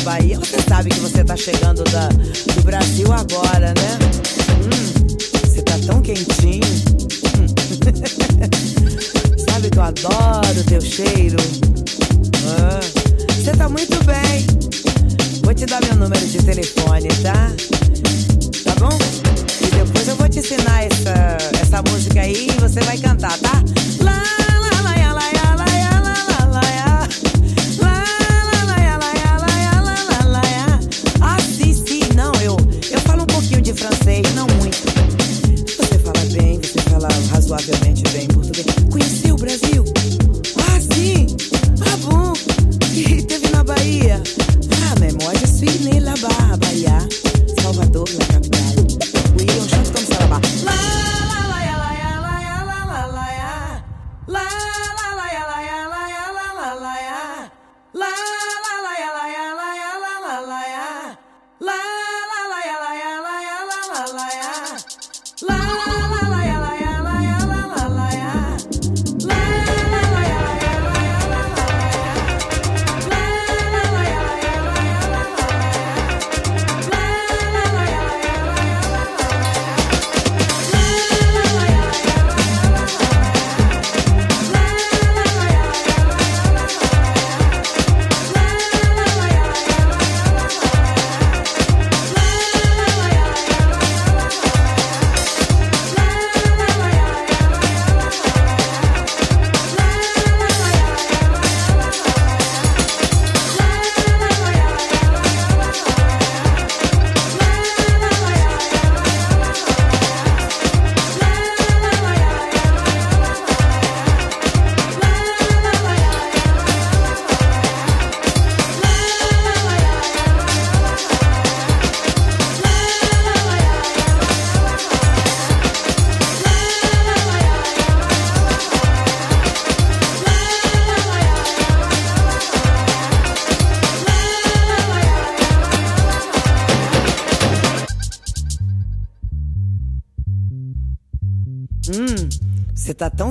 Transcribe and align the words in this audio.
Bahia, 0.00 0.38
você 0.38 0.56
sabe 0.68 0.90
que 0.90 1.00
você 1.00 1.24
tá 1.24 1.36
chegando 1.36 1.84
da, 1.84 2.08
do 2.08 2.62
Brasil 2.62 3.12
agora, 3.12 3.74
né? 3.74 3.98
Hum, 4.64 5.16
você 5.44 5.62
tá 5.62 5.78
tão 5.86 6.00
quentinho. 6.02 6.64
Hum. 7.38 7.46
sabe 9.50 9.70
que 9.70 9.78
eu 9.78 9.82
adoro 9.82 10.64
teu 10.66 10.80
cheiro. 10.80 11.36
Ah, 12.46 12.80
você 13.34 13.52
tá 13.52 13.68
muito 13.68 14.02
bem. 14.04 14.46
Vou 15.42 15.54
te 15.54 15.66
dar 15.66 15.80
meu 15.82 15.96
número 15.96 16.26
de 16.26 16.38
telefone, 16.38 17.08
tá? 17.22 17.50
Tá 18.64 18.74
bom? 18.78 18.98
E 19.60 19.70
depois 19.70 20.08
eu 20.08 20.16
vou 20.16 20.28
te 20.28 20.38
ensinar 20.38 20.84
essa, 20.84 21.38
essa 21.60 21.82
música 21.90 22.20
aí 22.20 22.48
e 22.48 22.60
você 22.60 22.80
vai 22.80 22.98
cantar, 22.98 23.36
tá? 23.38 23.62
Lá 24.00 24.37
suavemente. 37.48 37.87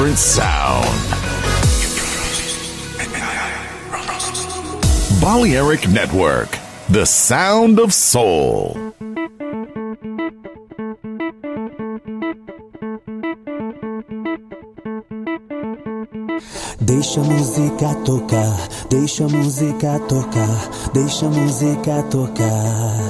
Different 0.00 0.18
sound. 0.18 0.86
Balearic 5.20 5.88
Network, 5.88 6.58
The 6.88 7.04
Sound 7.04 7.78
of 7.78 7.92
Soul. 7.92 8.94
Deixa 16.80 17.20
a 17.20 17.24
música 17.24 17.94
tocar, 18.06 18.68
deixa 18.88 19.24
a 19.24 19.28
música 19.28 20.00
tocar, 20.08 20.70
deixa 20.94 21.26
a 21.26 21.28
música 21.28 22.02
tocar. 22.04 23.09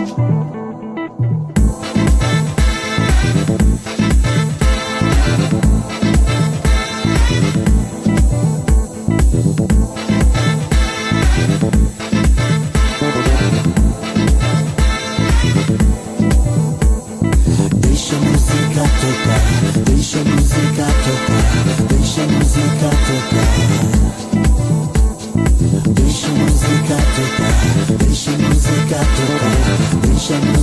Sessions. 30.31 30.60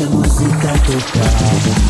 deixa 0.00 0.04
a 0.04 0.16
música 0.16 0.68
é 0.68 0.78
tocar. 0.78 1.89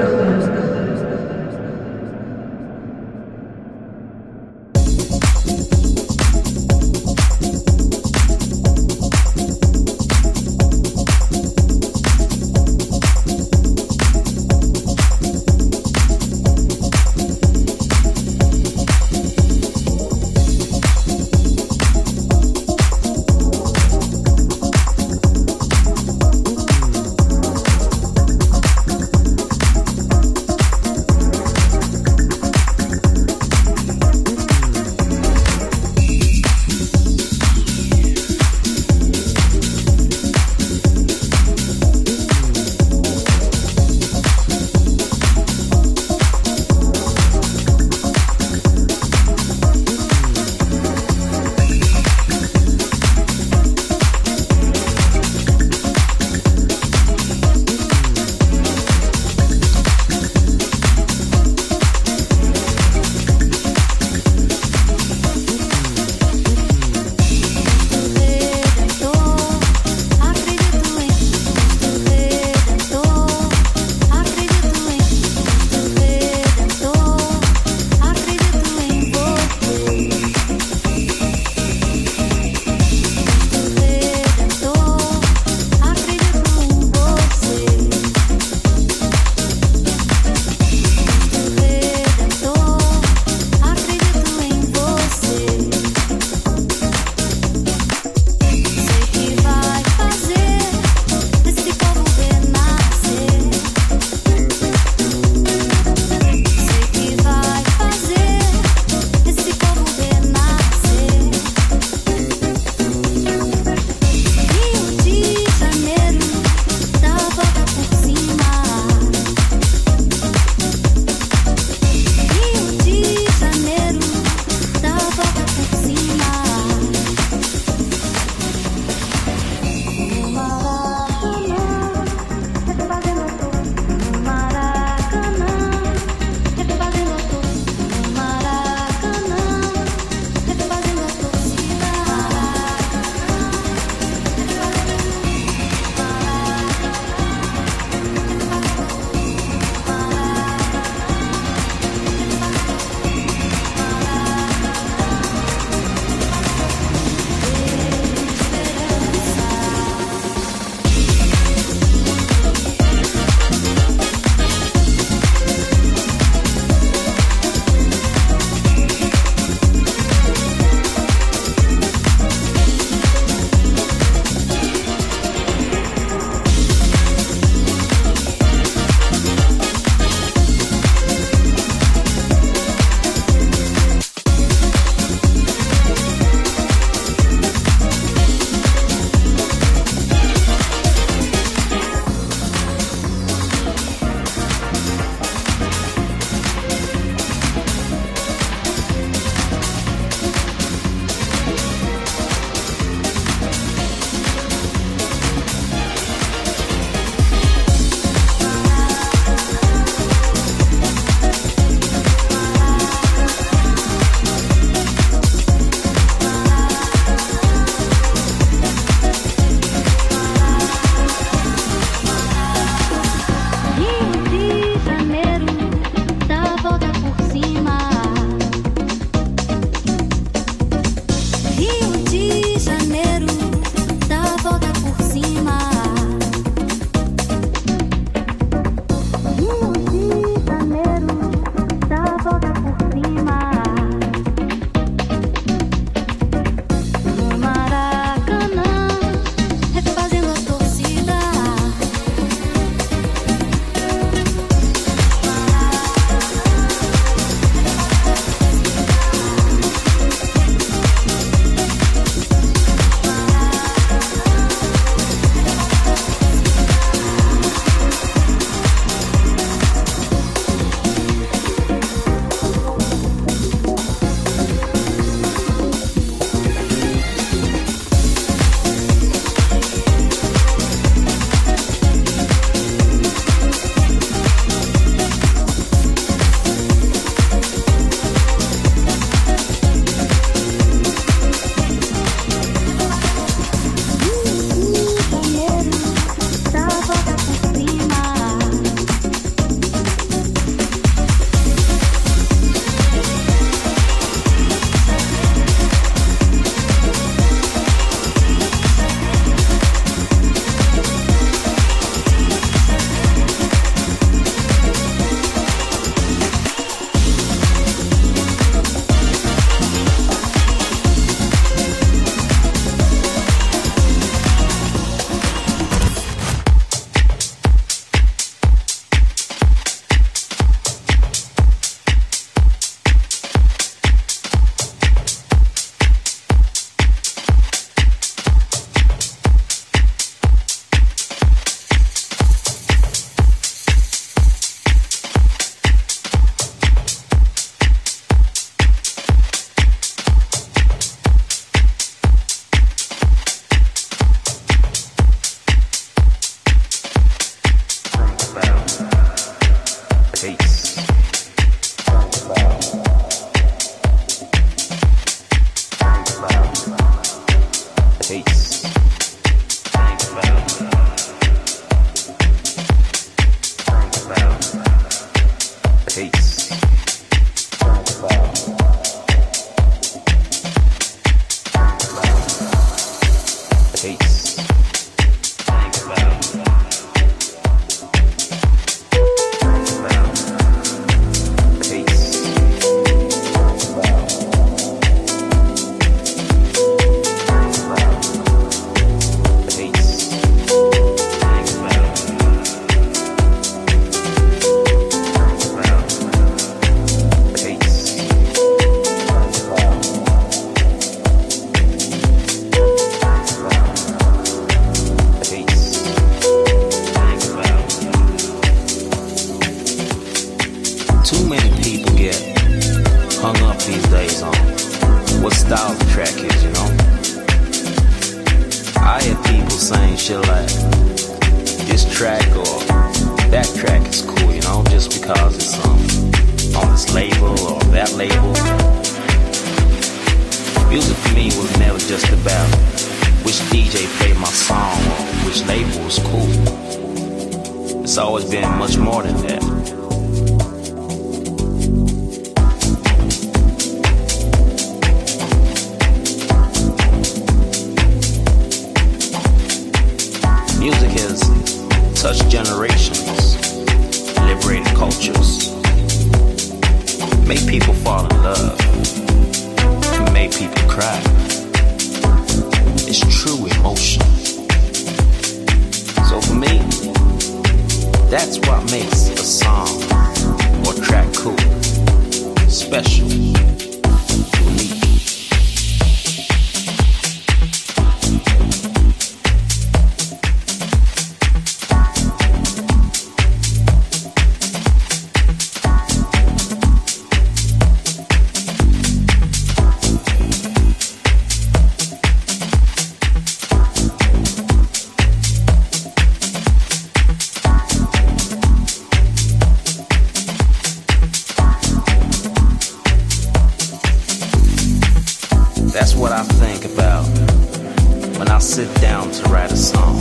sit 518.51 518.81
down 518.81 519.09
to 519.09 519.23
write 519.29 519.49
a 519.49 519.55
song. 519.55 519.95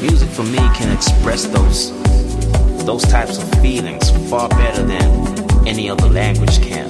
Music 0.00 0.28
for 0.28 0.44
me 0.44 0.58
can 0.76 0.88
express 0.92 1.46
those 1.46 1.90
those 2.86 3.02
types 3.02 3.42
of 3.42 3.50
feelings 3.60 4.08
far 4.30 4.48
better 4.50 4.84
than 4.84 5.66
any 5.66 5.90
other 5.90 6.08
language 6.08 6.62
can. 6.62 6.89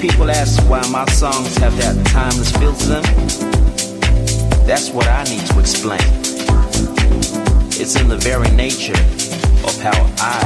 people 0.00 0.30
ask 0.30 0.62
why 0.70 0.80
my 0.90 1.04
songs 1.06 1.56
have 1.56 1.76
that 1.78 1.96
timeless 2.06 2.52
feel 2.52 2.72
to 2.72 2.86
them, 2.86 3.02
that's 4.66 4.90
what 4.90 5.08
I 5.08 5.24
need 5.24 5.44
to 5.46 5.58
explain. 5.58 6.00
It's 7.80 7.96
in 8.00 8.08
the 8.08 8.18
very 8.18 8.50
nature 8.50 9.00
of 9.66 9.74
how 9.82 9.98
I 10.18 10.38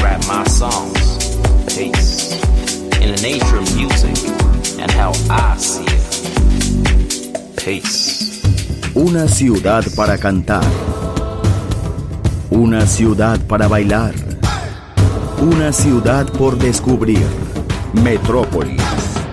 write 0.00 0.26
my 0.26 0.44
songs. 0.44 1.36
Pace 1.74 2.40
in 3.02 3.14
the 3.14 3.20
nature 3.20 3.58
of 3.58 3.76
music 3.76 4.16
and 4.80 4.90
how 4.90 5.12
I 5.28 5.56
see 5.58 5.84
it. 5.84 7.56
Pace. 7.56 8.42
Una 8.94 9.28
ciudad 9.28 9.84
para 9.96 10.16
cantar. 10.16 10.64
Una 12.50 12.86
ciudad 12.86 13.38
para 13.46 13.68
bailar. 13.68 14.14
Una 15.42 15.72
ciudad 15.72 16.26
por 16.32 16.56
descubrir 16.56 17.26
Metrópolis. 18.02 19.23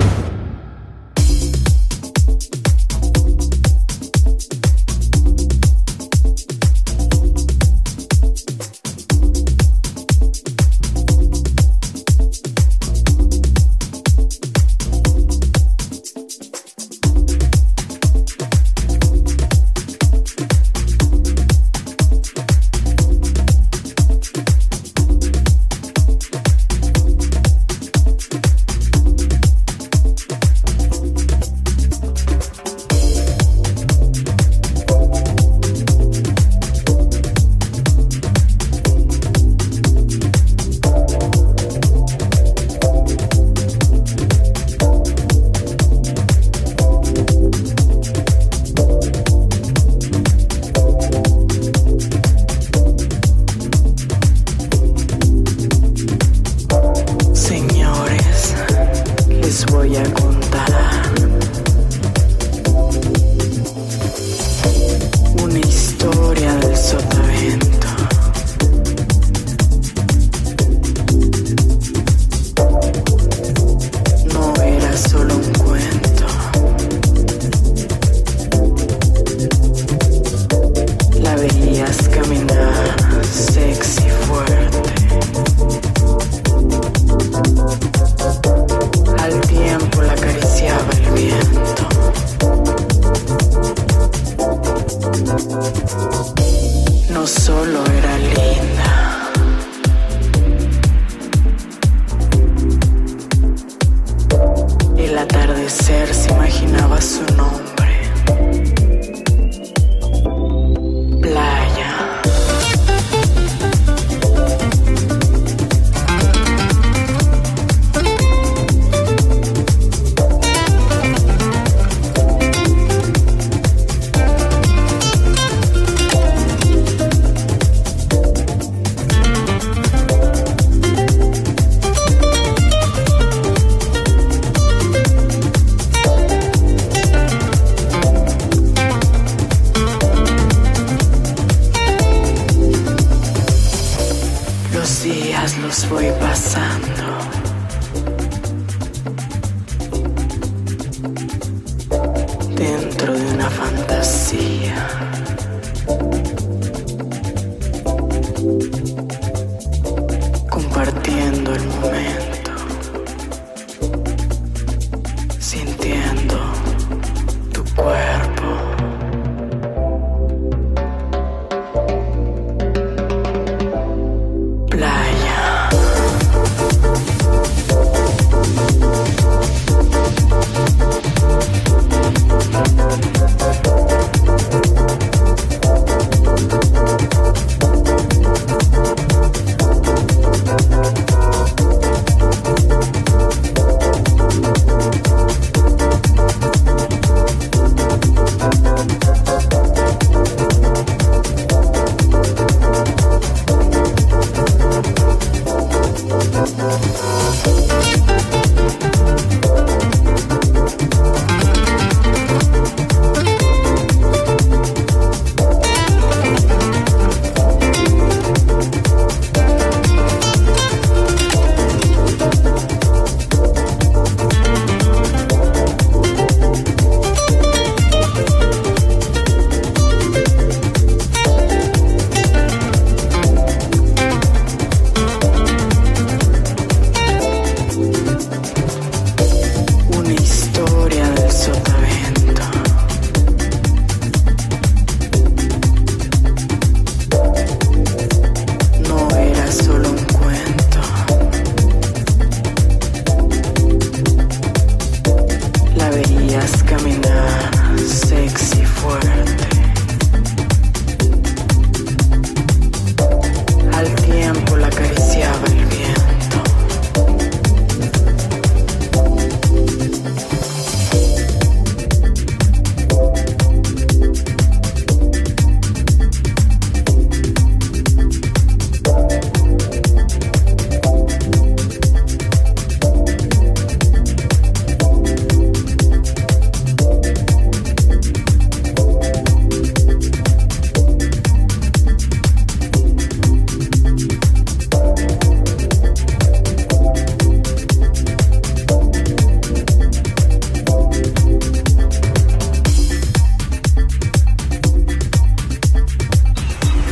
Ask 81.91 82.09
him 82.13 82.31
in 82.31 82.47
the 82.47 83.21
sexy 83.21 84.20